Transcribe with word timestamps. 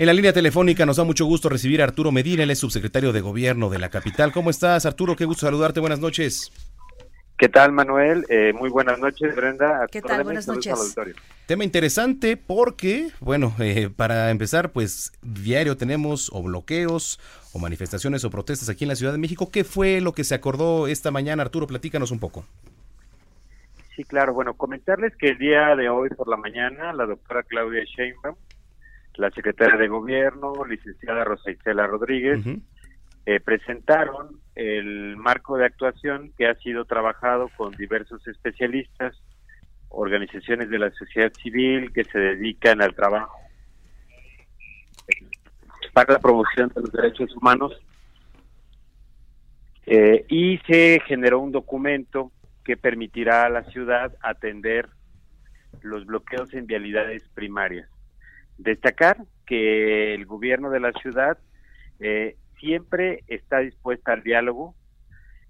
En 0.00 0.06
la 0.06 0.14
línea 0.14 0.32
telefónica 0.32 0.86
nos 0.86 0.96
da 0.96 1.04
mucho 1.04 1.26
gusto 1.26 1.50
recibir 1.50 1.82
a 1.82 1.84
Arturo 1.84 2.10
Medina, 2.10 2.42
el 2.42 2.50
es 2.50 2.58
subsecretario 2.58 3.12
de 3.12 3.20
Gobierno 3.20 3.68
de 3.68 3.78
la 3.78 3.90
capital. 3.90 4.32
¿Cómo 4.32 4.48
estás, 4.48 4.86
Arturo? 4.86 5.14
Qué 5.14 5.26
gusto 5.26 5.44
saludarte. 5.44 5.78
Buenas 5.78 6.00
noches. 6.00 6.50
¿Qué 7.36 7.50
tal, 7.50 7.72
Manuel? 7.72 8.24
Eh, 8.30 8.54
muy 8.54 8.70
buenas 8.70 8.98
noches, 8.98 9.36
Brenda. 9.36 9.86
¿Qué 9.92 10.00
tal? 10.00 10.24
Buenas 10.24 10.48
noches. 10.48 10.96
Tema 11.44 11.64
interesante 11.64 12.38
porque, 12.38 13.10
bueno, 13.20 13.54
eh, 13.58 13.90
para 13.94 14.30
empezar, 14.30 14.72
pues 14.72 15.12
diario 15.20 15.76
tenemos 15.76 16.30
o 16.32 16.42
bloqueos 16.42 17.20
o 17.52 17.58
manifestaciones 17.58 18.24
o 18.24 18.30
protestas 18.30 18.70
aquí 18.70 18.84
en 18.84 18.88
la 18.88 18.96
Ciudad 18.96 19.12
de 19.12 19.18
México. 19.18 19.50
¿Qué 19.50 19.64
fue 19.64 20.00
lo 20.00 20.14
que 20.14 20.24
se 20.24 20.34
acordó 20.34 20.86
esta 20.86 21.10
mañana, 21.10 21.42
Arturo? 21.42 21.66
Platícanos 21.66 22.10
un 22.10 22.20
poco. 22.20 22.46
Sí, 23.94 24.04
claro. 24.04 24.32
Bueno, 24.32 24.54
comentarles 24.54 25.14
que 25.16 25.28
el 25.28 25.36
día 25.36 25.76
de 25.76 25.90
hoy 25.90 26.08
por 26.08 26.26
la 26.26 26.38
mañana 26.38 26.94
la 26.94 27.04
doctora 27.04 27.42
Claudia 27.42 27.84
Sheinbaum 27.84 28.36
la 29.20 29.30
secretaria 29.30 29.76
de 29.76 29.86
Gobierno, 29.86 30.64
licenciada 30.64 31.24
Rosa 31.24 31.50
Isela 31.50 31.86
Rodríguez, 31.86 32.40
eh, 33.26 33.38
presentaron 33.38 34.40
el 34.54 35.16
marco 35.18 35.58
de 35.58 35.66
actuación 35.66 36.32
que 36.38 36.46
ha 36.46 36.54
sido 36.54 36.86
trabajado 36.86 37.50
con 37.56 37.72
diversos 37.72 38.26
especialistas, 38.26 39.14
organizaciones 39.90 40.70
de 40.70 40.78
la 40.78 40.90
sociedad 40.92 41.30
civil 41.34 41.92
que 41.92 42.04
se 42.04 42.18
dedican 42.18 42.80
al 42.80 42.94
trabajo 42.94 43.36
para 45.92 46.14
la 46.14 46.18
promoción 46.18 46.70
de 46.74 46.80
los 46.80 46.92
derechos 46.92 47.36
humanos 47.36 47.78
eh, 49.86 50.24
y 50.28 50.58
se 50.66 51.02
generó 51.06 51.40
un 51.40 51.52
documento 51.52 52.32
que 52.64 52.76
permitirá 52.76 53.44
a 53.44 53.50
la 53.50 53.64
ciudad 53.64 54.14
atender 54.22 54.88
los 55.82 56.06
bloqueos 56.06 56.54
en 56.54 56.66
vialidades 56.66 57.28
primarias. 57.34 57.88
Destacar 58.60 59.16
que 59.46 60.12
el 60.12 60.26
gobierno 60.26 60.68
de 60.68 60.80
la 60.80 60.92
ciudad 60.92 61.38
eh, 61.98 62.36
siempre 62.58 63.24
está 63.26 63.60
dispuesta 63.60 64.12
al 64.12 64.22
diálogo, 64.22 64.74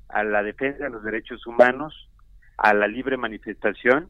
a 0.08 0.22
la 0.22 0.44
defensa 0.44 0.84
de 0.84 0.90
los 0.90 1.02
derechos 1.02 1.44
humanos, 1.44 2.08
a 2.56 2.72
la 2.72 2.86
libre 2.86 3.16
manifestación 3.16 4.08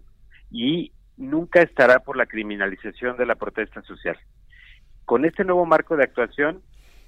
y 0.51 0.93
nunca 1.17 1.63
estará 1.63 2.01
por 2.01 2.19
la 2.19 2.27
criminalización 2.27 3.17
de 3.17 3.25
la 3.25 3.37
protesta 3.37 3.81
social. 3.83 4.19
Con 5.07 5.25
este 5.25 5.45
nuevo 5.45 5.65
marco 5.65 5.97
de 5.97 6.05
actuación 6.05 6.63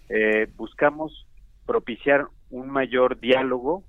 eh, 0.08 0.48
buscamos 0.56 1.26
propiciar 1.66 2.26
un 2.48 2.70
mayor 2.70 3.20
diálogo 3.20 3.84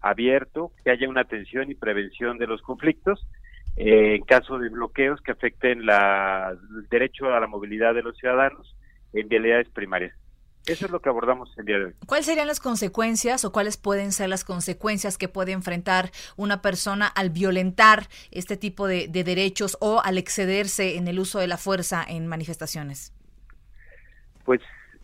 abierto, 0.00 0.70
que 0.84 0.92
haya 0.92 1.08
una 1.08 1.22
atención 1.22 1.72
y 1.72 1.74
prevención 1.74 2.38
de 2.38 2.46
los 2.46 2.62
conflictos 2.62 3.26
eh, 3.76 4.16
en 4.16 4.22
caso 4.24 4.58
de 4.58 4.68
bloqueos 4.68 5.20
que 5.20 5.32
afecten 5.32 5.86
la, 5.86 6.50
el 6.50 6.88
derecho 6.88 7.32
a 7.32 7.40
la 7.40 7.46
movilidad 7.46 7.94
de 7.94 8.02
los 8.02 8.16
ciudadanos 8.16 8.76
en 9.12 9.28
vialidades 9.28 9.68
primarias. 9.68 10.14
Eso 10.66 10.86
es 10.86 10.92
lo 10.92 11.00
que 11.00 11.08
abordamos 11.08 11.52
el 11.58 11.64
día 11.64 11.78
de 11.78 11.84
hoy. 11.86 11.94
¿Cuáles 12.06 12.26
serían 12.26 12.46
las 12.46 12.60
consecuencias 12.60 13.44
o 13.44 13.50
cuáles 13.50 13.76
pueden 13.76 14.12
ser 14.12 14.28
las 14.28 14.44
consecuencias 14.44 15.18
que 15.18 15.26
puede 15.26 15.50
enfrentar 15.50 16.12
una 16.36 16.62
persona 16.62 17.08
al 17.08 17.30
violentar 17.30 18.04
este 18.30 18.56
tipo 18.56 18.86
de, 18.86 19.08
de 19.08 19.24
derechos 19.24 19.76
o 19.80 20.00
al 20.04 20.18
excederse 20.18 20.96
en 20.96 21.08
el 21.08 21.18
uso 21.18 21.40
de 21.40 21.48
la 21.48 21.56
fuerza 21.56 22.04
en 22.06 22.28
manifestaciones? 22.28 23.12
Pues 24.44 24.60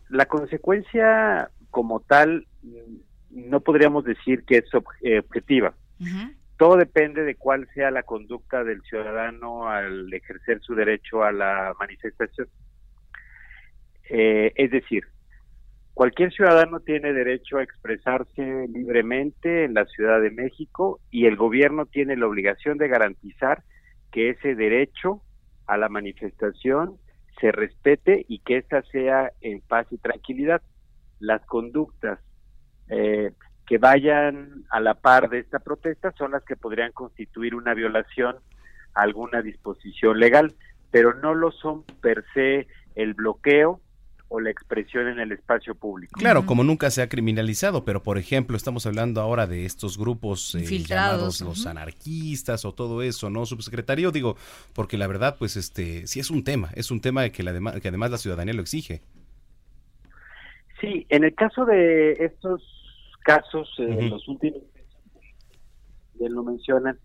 la 0.09 0.27
consecuencia 0.27 1.51
como 1.71 2.01
tal 2.01 2.47
no 3.31 3.61
podríamos 3.61 4.05
decir 4.05 4.45
que 4.45 4.59
es 4.59 4.65
eh, 5.03 5.19
objetiva. 5.19 5.75
Todo 6.59 6.77
depende 6.77 7.23
de 7.23 7.37
cuál 7.37 7.69
sea 7.73 7.93
la 7.93 8.03
conducta 8.03 8.65
del 8.65 8.83
ciudadano 8.83 9.69
al 9.69 10.13
ejercer 10.13 10.61
su 10.61 10.75
derecho 10.75 11.23
a 11.23 11.31
la 11.31 11.73
manifestación. 11.79 12.49
Eh, 14.11 14.53
es 14.57 14.73
decir, 14.73 15.05
cualquier 15.95 16.33
ciudadano 16.33 16.81
tiene 16.81 17.13
derecho 17.13 17.59
a 17.59 17.63
expresarse 17.63 18.67
libremente 18.75 19.65
en 19.65 19.75
la 19.75 19.85
Ciudad 19.85 20.21
de 20.21 20.33
México 20.33 20.99
y 21.13 21.27
el 21.27 21.37
gobierno 21.37 21.87
tiene 21.87 22.17
la 22.17 22.27
obligación 22.27 22.77
de 22.77 22.89
garantizar 22.89 23.63
que 24.11 24.31
ese 24.31 24.57
derecho 24.57 25.23
a 25.69 25.77
la 25.77 25.89
manifestación 25.89 26.97
se 27.41 27.53
respete 27.53 28.27
y 28.27 28.41
que 28.41 28.57
ésta 28.57 28.83
sea 28.91 29.31
en 29.43 29.61
paz 29.61 29.87
y 29.93 29.99
tranquilidad. 29.99 30.61
Las 31.21 31.47
conductas 31.47 32.19
eh, 32.89 33.31
que 33.69 33.77
vayan 33.77 34.65
a 34.71 34.81
la 34.81 34.95
par 34.95 35.29
de 35.29 35.41
esta 35.41 35.59
protesta 35.59 36.13
son 36.17 36.31
las 36.33 36.43
que 36.43 36.57
podrían 36.57 36.91
constituir 36.93 37.55
una 37.55 37.75
violación 37.75 38.37
a 38.95 39.03
alguna 39.03 39.43
disposición 39.43 40.19
legal, 40.19 40.55
pero 40.91 41.15
no 41.15 41.35
lo 41.35 41.53
son 41.53 41.85
per 42.01 42.25
se 42.33 42.67
el 42.95 43.13
bloqueo 43.13 43.81
o 44.31 44.41
la 44.41 44.51
expresión 44.51 45.09
en 45.09 45.21
el 45.21 45.33
espacio 45.33 45.75
público. 45.75 46.19
Claro, 46.19 46.47
como 46.47 46.65
nunca 46.65 46.91
se 46.91 47.03
ha 47.03 47.09
criminalizado, 47.09 47.85
pero 47.85 48.03
por 48.03 48.17
ejemplo, 48.17 48.57
estamos 48.57 48.87
hablando 48.87 49.21
ahora 49.21 49.47
de 49.47 49.67
estos 49.67 49.99
grupos 49.99 50.55
eh, 50.55 50.65
llamados 50.65 51.41
los 51.43 51.67
anarquistas 51.67 52.65
o 52.65 52.73
todo 52.73 53.03
eso, 53.03 53.29
¿no, 53.29 53.45
subsecretario? 53.45 54.13
Digo, 54.13 54.37
porque 54.75 54.97
la 54.97 55.07
verdad, 55.07 55.37
pues 55.39 55.57
este, 55.57 56.07
sí 56.07 56.21
es 56.21 56.31
un 56.31 56.43
tema, 56.43 56.71
es 56.75 56.91
un 56.91 57.01
tema 57.01 57.29
que, 57.29 57.43
la 57.43 57.81
que 57.81 57.89
además 57.89 58.11
la 58.11 58.19
ciudadanía 58.19 58.55
lo 58.55 58.63
exige. 58.63 59.03
Sí, 60.81 61.07
en 61.09 61.25
el 61.25 61.35
caso 61.35 61.65
de 61.65 62.13
estos 62.13 62.78
casos 63.19 63.73
en 63.79 64.11
los 64.11 64.27
últimos 64.29 64.63
bien 66.19 66.35
lo 66.35 66.43
mencionan, 66.43 66.99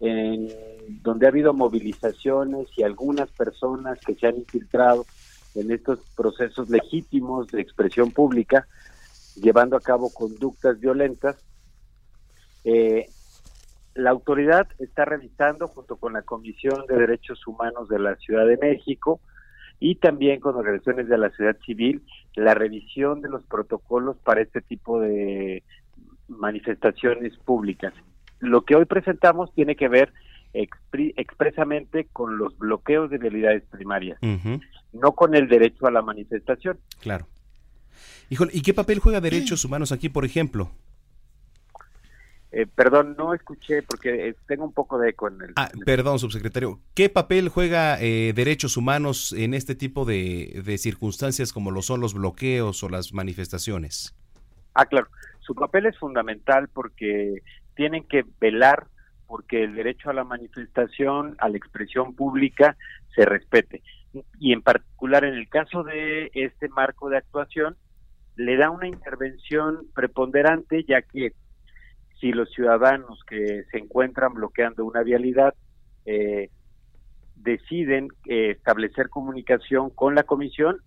en 0.00 0.48
donde 1.02 1.26
ha 1.26 1.28
habido 1.28 1.52
movilizaciones 1.52 2.68
y 2.76 2.82
algunas 2.82 3.30
personas 3.30 3.98
que 4.00 4.14
se 4.14 4.26
han 4.26 4.36
infiltrado 4.36 5.06
en 5.54 5.70
estos 5.70 6.00
procesos 6.16 6.70
legítimos 6.70 7.48
de 7.48 7.60
expresión 7.60 8.10
pública, 8.10 8.66
llevando 9.36 9.76
a 9.76 9.80
cabo 9.80 10.12
conductas 10.12 10.78
violentas. 10.80 11.36
Eh, 12.64 13.08
la 13.94 14.10
autoridad 14.10 14.68
está 14.78 15.04
revisando 15.04 15.66
junto 15.68 15.96
con 15.96 16.12
la 16.12 16.22
Comisión 16.22 16.86
de 16.88 16.96
Derechos 16.96 17.46
Humanos 17.46 17.88
de 17.88 17.98
la 17.98 18.16
Ciudad 18.16 18.46
de 18.46 18.56
México 18.56 19.20
y 19.80 19.96
también 19.96 20.40
con 20.40 20.54
organizaciones 20.54 21.08
de 21.08 21.18
la 21.18 21.30
sociedad 21.30 21.56
civil 21.64 22.02
la 22.36 22.54
revisión 22.54 23.22
de 23.22 23.30
los 23.30 23.42
protocolos 23.44 24.16
para 24.18 24.42
este 24.42 24.60
tipo 24.60 25.00
de 25.00 25.64
manifestaciones 26.28 27.36
públicas. 27.38 27.92
Lo 28.38 28.64
que 28.64 28.76
hoy 28.76 28.84
presentamos 28.84 29.52
tiene 29.54 29.74
que 29.74 29.88
ver 29.88 30.12
expresamente 30.52 32.08
con 32.12 32.38
los 32.38 32.56
bloqueos 32.58 33.10
de 33.10 33.18
realidades 33.18 33.64
primarias, 33.70 34.18
no 34.92 35.12
con 35.12 35.34
el 35.34 35.48
derecho 35.48 35.86
a 35.86 35.90
la 35.90 36.02
manifestación. 36.02 36.78
Claro. 37.00 37.26
Híjole, 38.28 38.52
¿y 38.54 38.62
qué 38.62 38.74
papel 38.74 39.00
juega 39.00 39.20
derechos 39.20 39.64
humanos 39.64 39.92
aquí, 39.92 40.08
por 40.08 40.24
ejemplo? 40.24 40.70
Eh, 42.52 42.66
perdón, 42.66 43.14
no 43.16 43.32
escuché 43.32 43.82
porque 43.82 44.28
eh, 44.28 44.34
tengo 44.48 44.64
un 44.64 44.72
poco 44.72 44.98
de 44.98 45.10
eco 45.10 45.28
en 45.28 45.40
el... 45.40 45.52
Ah, 45.54 45.70
perdón, 45.86 46.18
subsecretario. 46.18 46.80
¿Qué 46.94 47.08
papel 47.08 47.48
juega 47.48 48.00
eh, 48.00 48.32
derechos 48.34 48.76
humanos 48.76 49.32
en 49.32 49.54
este 49.54 49.76
tipo 49.76 50.04
de, 50.04 50.76
circunstancias 50.78 51.52
como 51.52 51.70
lo 51.70 51.82
son 51.82 52.00
los 52.00 52.14
bloqueos 52.14 52.82
o 52.82 52.88
las 52.88 53.12
manifestaciones? 53.12 54.16
Ah, 54.74 54.86
claro. 54.86 55.06
Su 55.40 55.54
papel 55.54 55.86
es 55.86 55.96
fundamental 55.98 56.68
porque 56.68 57.42
tienen 57.76 58.04
que 58.04 58.24
velar 58.40 58.88
porque 59.28 59.62
el 59.62 59.76
derecho 59.76 60.10
a 60.10 60.12
la 60.12 60.24
manifestación, 60.24 61.36
a 61.38 61.48
la 61.48 61.56
expresión 61.56 62.16
pública, 62.16 62.76
se 63.14 63.24
respete. 63.24 63.80
Y 64.40 64.52
en 64.52 64.62
particular 64.62 65.24
en 65.24 65.34
el 65.34 65.48
caso 65.48 65.84
de 65.84 66.32
este 66.34 66.68
marco 66.68 67.08
de 67.08 67.18
actuación, 67.18 67.76
le 68.34 68.56
da 68.56 68.70
una 68.70 68.88
intervención 68.88 69.86
preponderante 69.94 70.84
ya 70.88 71.02
que 71.02 71.32
si 72.20 72.32
los 72.32 72.50
ciudadanos 72.50 73.22
que 73.24 73.64
se 73.70 73.78
encuentran 73.78 74.34
bloqueando 74.34 74.84
una 74.84 75.02
vialidad 75.02 75.54
eh, 76.04 76.50
deciden 77.36 78.08
eh, 78.26 78.50
establecer 78.50 79.08
comunicación 79.08 79.90
con 79.90 80.14
la 80.14 80.24
comisión, 80.24 80.78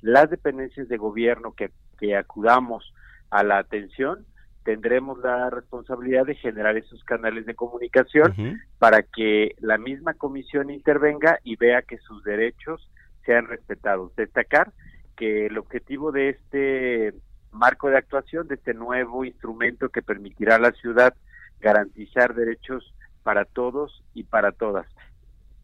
las 0.00 0.30
dependencias 0.30 0.88
de 0.88 0.96
gobierno 0.96 1.52
que, 1.52 1.70
que 1.98 2.16
acudamos 2.16 2.94
a 3.30 3.42
la 3.42 3.58
atención 3.58 4.24
tendremos 4.68 5.18
la 5.20 5.48
responsabilidad 5.48 6.26
de 6.26 6.34
generar 6.34 6.76
esos 6.76 7.02
canales 7.04 7.46
de 7.46 7.54
comunicación 7.54 8.60
para 8.78 9.02
que 9.02 9.54
la 9.60 9.78
misma 9.78 10.12
comisión 10.12 10.68
intervenga 10.68 11.38
y 11.42 11.56
vea 11.56 11.80
que 11.80 11.96
sus 11.96 12.22
derechos 12.22 12.86
sean 13.24 13.46
respetados. 13.46 14.14
Destacar 14.14 14.72
que 15.16 15.46
el 15.46 15.56
objetivo 15.56 16.12
de 16.12 16.28
este 16.28 17.14
marco 17.58 17.90
de 17.90 17.98
actuación, 17.98 18.48
de 18.48 18.54
este 18.54 18.74
nuevo 18.74 19.24
instrumento 19.24 19.88
que 19.90 20.02
permitirá 20.02 20.56
a 20.56 20.60
la 20.60 20.72
ciudad 20.72 21.14
garantizar 21.60 22.34
derechos 22.34 22.94
para 23.22 23.44
todos 23.44 24.02
y 24.14 24.24
para 24.24 24.52
todas. 24.52 24.86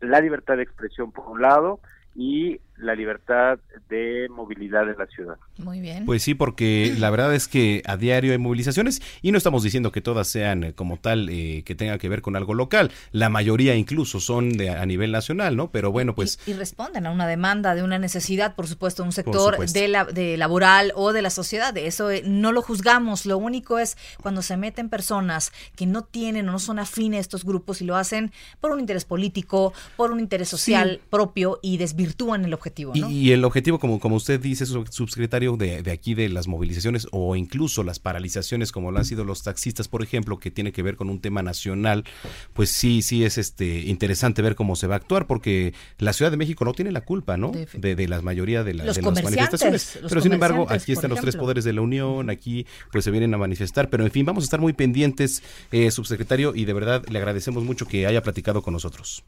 La 0.01 0.21
libertad 0.21 0.57
de 0.57 0.65
expresión 0.65 1.13
por 1.13 1.27
un 1.29 1.41
lado, 1.41 1.81
y 2.15 2.61
la 2.77 2.95
libertad 2.95 3.59
de 3.89 4.29
movilidad 4.31 4.89
en 4.89 4.99
la 4.99 5.07
ciudad. 5.07 5.37
Muy 5.59 5.81
bien. 5.81 6.07
Pues 6.07 6.23
sí, 6.23 6.35
porque 6.35 6.95
la 6.99 7.11
verdad 7.11 7.35
es 7.35 7.49
que 7.49 7.83
a 7.87 7.97
diario 7.97 8.33
hay 8.33 8.39
movilizaciones 8.39 9.03
y 9.23 9.33
no 9.33 9.39
estamos 9.39 9.63
diciendo 9.63 9.93
que 9.93 10.01
todas 10.01 10.29
sean 10.29 10.65
eh, 10.65 10.73
como 10.75 10.99
tal 10.99 11.29
eh, 11.29 11.63
que 11.65 11.75
tengan 11.75 11.99
que 11.99 12.09
ver 12.09 12.23
con 12.23 12.37
algo 12.37 12.55
local. 12.55 12.91
La 13.13 13.29
mayoría 13.29 13.75
incluso 13.75 14.21
son 14.21 14.53
de 14.53 14.71
a 14.71 14.85
nivel 14.87 15.13
nacional, 15.13 15.57
¿no? 15.57 15.71
Pero 15.71 15.93
bueno, 15.93 16.15
pues 16.15 16.39
y, 16.47 16.53
responden 16.53 17.07
a 17.07 17.11
una 17.11 17.27
demanda, 17.27 17.75
de 17.75 17.83
una 17.83 17.99
necesidad, 17.99 18.55
por 18.55 18.67
supuesto, 18.67 19.03
un 19.03 19.13
sector 19.13 19.59
de 19.59 19.89
la 19.89 20.05
de 20.05 20.37
laboral 20.37 20.93
o 20.95 21.13
de 21.13 21.23
la 21.23 21.31
sociedad. 21.31 21.75
De 21.75 21.87
eso 21.87 22.11
eh, 22.11 22.23
no 22.25 22.53
lo 22.53 22.63
juzgamos. 22.63 23.27
Lo 23.27 23.39
único 23.39 23.79
es 23.79 23.97
cuando 24.23 24.43
se 24.43 24.57
meten 24.57 24.89
personas 24.89 25.53
que 25.77 25.87
no 25.87 26.03
tienen 26.03 26.49
o 26.49 26.53
no 26.53 26.59
son 26.59 26.79
afines 26.79 27.19
a 27.19 27.21
estos 27.21 27.45
grupos 27.45 27.81
y 27.81 27.85
lo 27.85 27.97
hacen 27.97 28.33
por 28.61 28.73
un 28.73 28.81
interés 28.81 29.05
político, 29.05 29.73
por 29.97 30.11
un 30.11 30.21
interés 30.21 30.49
social 30.49 31.01
propio 31.11 31.59
y 31.63 31.77
desvirtuado 31.77 32.05
virtúan 32.05 32.45
el 32.45 32.53
objetivo. 32.53 32.64
¿No? 32.95 33.11
Y, 33.11 33.33
el 33.33 33.45
objetivo, 33.45 33.79
como, 33.79 34.01
como 34.01 34.17
usted 34.17 34.41
dice, 34.41 34.67
subsecretario, 34.67 35.57
de, 35.57 35.83
de, 35.83 35.91
aquí 35.91 36.15
de 36.15 36.29
las 36.29 36.47
movilizaciones 36.47 37.07
o 37.11 37.37
incluso 37.37 37.83
las 37.83 37.99
paralizaciones, 37.99 38.73
como 38.73 38.91
lo 38.91 38.99
han 38.99 39.05
sido 39.05 39.25
los 39.25 39.43
taxistas, 39.43 39.89
por 39.89 40.03
ejemplo, 40.03 40.39
que 40.39 40.51
tiene 40.51 40.73
que 40.73 40.83
ver 40.83 40.97
con 40.97 41.11
un 41.11 41.21
tema 41.21 41.43
nacional, 41.43 42.05
pues 42.53 42.71
sí, 42.71 43.03
sí 43.03 43.25
es 43.25 43.39
este 43.39 43.81
interesante 43.81 44.43
ver 44.43 44.55
cómo 44.55 44.77
se 44.77 44.87
va 44.87 44.95
a 44.95 44.99
actuar, 44.99 45.27
porque 45.27 45.75
la 45.99 46.13
Ciudad 46.13 46.31
de 46.31 46.37
México 46.37 46.65
no 46.65 46.73
tiene 46.73 46.93
la 46.93 47.03
culpa, 47.03 47.37
¿no? 47.37 47.53
De, 47.73 47.95
de, 47.95 48.09
la 48.09 48.21
mayoría 48.23 48.65
de, 48.65 48.75
las 48.75 49.01
manifestaciones. 49.01 49.99
pero 50.09 50.21
sin 50.21 50.33
embargo, 50.33 50.67
aquí 50.69 50.93
están 50.93 51.11
los 51.11 51.21
tres 51.21 51.37
poderes 51.37 51.65
de 51.65 51.73
la 51.73 51.81
Unión, 51.81 52.31
aquí 52.31 52.67
pues 52.93 53.05
se 53.05 53.11
vienen 53.11 53.35
a 53.35 53.39
manifestar, 53.39 53.91
pero 53.91 54.05
en 54.05 54.11
fin, 54.11 54.25
vamos 54.25 54.45
a 54.45 54.47
estar 54.47 54.61
muy 54.61 54.73
pendientes, 54.73 55.43
eh, 55.73 55.91
subsecretario, 55.91 56.55
y 56.55 56.65
de 56.65 56.73
verdad 56.73 57.05
le 57.09 57.19
agradecemos 57.19 57.65
mucho 57.65 57.87
que 57.87 58.07
haya 58.07 58.23
platicado 58.23 58.63
con 58.63 58.73
nosotros. 58.73 59.25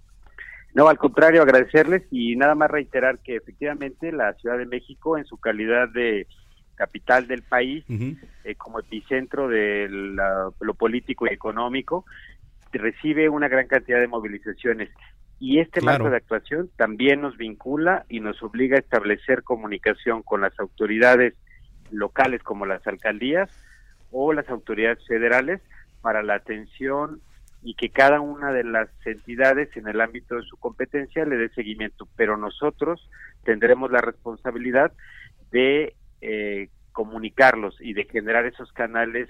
No, 0.77 0.89
al 0.89 0.99
contrario, 0.99 1.41
agradecerles 1.41 2.03
y 2.11 2.37
nada 2.37 2.55
más 2.55 2.71
reiterar 2.71 3.21
que 3.21 3.37
efectivamente 3.37 4.13
la 4.13 4.35
Ciudad 4.35 4.59
de 4.59 4.67
México, 4.67 5.17
en 5.17 5.25
su 5.25 5.39
calidad 5.39 5.89
de 5.89 6.27
capital 6.75 7.27
del 7.27 7.41
país, 7.41 7.83
eh, 7.89 8.55
como 8.57 8.81
epicentro 8.81 9.49
de 9.49 9.89
lo 9.89 10.75
político 10.75 11.25
y 11.25 11.33
económico, 11.33 12.05
recibe 12.73 13.31
una 13.31 13.49
gran 13.49 13.69
cantidad 13.69 14.01
de 14.01 14.07
movilizaciones. 14.07 14.91
Y 15.41 15.61
este 15.61 15.81
marco 15.81 16.11
de 16.11 16.19
actuación 16.19 16.69
también 16.77 17.23
nos 17.23 17.39
vincula 17.39 18.05
y 18.11 18.21
nos 18.21 18.43
obliga 18.43 18.77
a 18.77 18.81
establecer 18.81 19.45
comunicación 19.45 20.23
con 20.23 20.43
las 20.43 20.61
autoridades 20.61 21.33
locales 21.91 22.43
como 22.43 22.67
las 22.67 22.87
alcaldías 22.87 23.49
o 24.11 24.35
las 24.35 24.51
autoridades 24.51 24.99
federales 25.07 25.63
para 26.03 26.23
la 26.23 26.35
atención 26.35 27.23
y 27.63 27.75
que 27.75 27.91
cada 27.91 28.21
una 28.21 28.53
de 28.53 28.65
las 28.65 28.89
entidades 29.05 29.77
en 29.77 29.89
el 29.89 30.01
ámbito 30.01 30.37
de 30.37 30.43
su 30.43 30.57
competencia 30.57 31.25
le 31.25 31.37
dé 31.37 31.49
seguimiento, 31.51 32.09
pero 32.17 32.37
nosotros 32.37 33.09
tendremos 33.45 33.91
la 33.91 34.01
responsabilidad 34.01 34.93
de 35.51 35.95
eh, 36.21 36.69
comunicarlos 36.93 37.77
y 37.81 37.93
de 37.93 38.05
generar 38.05 38.47
esos 38.47 38.73
canales 38.73 39.27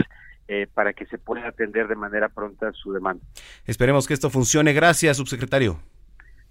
eh, 0.49 0.69
para 0.73 0.93
que 0.93 1.07
se 1.07 1.19
pueda 1.19 1.49
atender 1.49 1.89
de 1.89 1.97
manera 1.97 2.29
pronta 2.29 2.73
su 2.73 2.93
demanda. 2.93 3.25
Esperemos 3.65 4.07
que 4.07 4.15
esto 4.15 4.31
funcione. 4.31 4.73
Gracias, 4.73 5.17
subsecretario. 5.17 5.81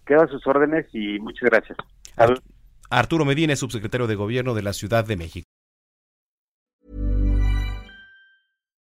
Quedo 0.06 0.24
a 0.24 0.28
sus 0.28 0.46
órdenes 0.46 0.86
y 0.94 1.20
muchas 1.20 1.50
gracias. 1.50 1.78
Arturo 2.90 3.26
Medina, 3.26 3.56
subsecretario 3.56 4.08
de 4.08 4.16
Gobierno 4.16 4.54
de 4.54 4.62
la 4.62 4.74
Ciudad 4.74 5.06
de 5.06 5.16
México. 5.16 5.48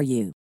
for 0.00 0.04
you. 0.04 0.39